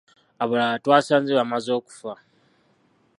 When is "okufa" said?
1.79-2.13